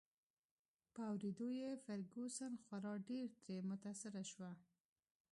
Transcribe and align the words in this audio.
په 0.93 1.01
اوریدو 1.11 1.47
یې 1.61 1.71
فرګوسن 1.83 2.53
خورا 2.63 2.93
ډېر 3.09 3.27
ترې 3.41 3.57
متاثره 3.69 4.23
شوه. 4.31 4.51